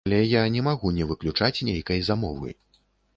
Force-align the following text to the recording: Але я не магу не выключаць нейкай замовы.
Але 0.07 0.19
я 0.29 0.39
не 0.53 0.61
магу 0.67 0.91
не 0.95 1.05
выключаць 1.11 1.63
нейкай 1.69 2.01
замовы. 2.09 2.49